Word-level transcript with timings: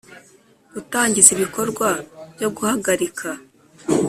Gutangiza 0.73 1.29
ibikorwa 1.35 1.87
byo 2.35 2.49
guhagarika 2.55 3.27